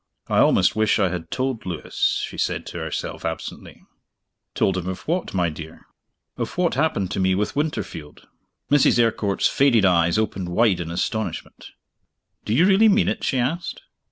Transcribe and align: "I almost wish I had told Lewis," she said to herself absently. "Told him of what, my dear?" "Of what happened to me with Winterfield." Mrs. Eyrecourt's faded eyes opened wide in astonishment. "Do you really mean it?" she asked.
"I 0.29 0.39
almost 0.39 0.75
wish 0.75 0.97
I 0.97 1.09
had 1.09 1.29
told 1.29 1.63
Lewis," 1.63 2.23
she 2.27 2.35
said 2.35 2.65
to 2.65 2.79
herself 2.79 3.23
absently. 3.23 3.83
"Told 4.55 4.75
him 4.75 4.89
of 4.89 5.07
what, 5.07 5.35
my 5.35 5.47
dear?" 5.51 5.85
"Of 6.37 6.57
what 6.57 6.73
happened 6.73 7.11
to 7.11 7.19
me 7.19 7.35
with 7.35 7.55
Winterfield." 7.55 8.27
Mrs. 8.71 8.97
Eyrecourt's 8.97 9.45
faded 9.45 9.85
eyes 9.85 10.17
opened 10.17 10.49
wide 10.49 10.79
in 10.79 10.89
astonishment. 10.89 11.67
"Do 12.45 12.51
you 12.55 12.65
really 12.65 12.89
mean 12.89 13.09
it?" 13.09 13.23
she 13.23 13.37
asked. 13.37 13.83